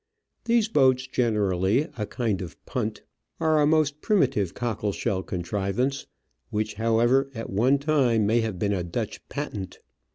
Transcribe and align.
These 0.45 0.67
boats, 0.67 1.05
generally 1.05 1.81
a 1.95 2.07
kind 2.07 2.41
of 2.41 2.57
punt, 2.65 3.03
are 3.39 3.61
a 3.61 3.67
most 3.67 4.01
primitive 4.01 4.55
cockle 4.55 4.91
shell 4.93 5.21
contrivance, 5.21 6.07
which, 6.49 6.73
however, 6.73 7.29
at 7.35 7.51
one 7.51 7.77
time 7.77 8.25
may 8.25 8.41
have 8.41 8.57
been 8.57 8.73
a 8.73 8.83
Dutch 8.83 9.21
patent. 9.29 9.77